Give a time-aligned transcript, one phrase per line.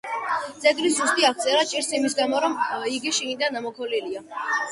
[0.61, 2.57] ძეგლის ზუსტი აღწერა ჭირს იმის გამო, რომ
[2.95, 4.27] იგი შიგნიდან ამოქოლილია.